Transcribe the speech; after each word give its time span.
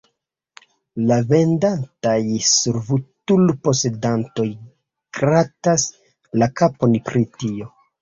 La 1.11 1.17
vendantaj 1.31 2.15
servutul-posedantoj 2.53 4.49
gratas 5.21 5.89
la 6.45 6.53
kapon 6.59 7.01
pri 7.09 7.29
tio. 7.41 7.75